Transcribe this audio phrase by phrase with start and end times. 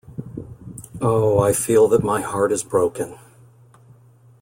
[0.99, 3.19] Oh, I feel that my heart is broken.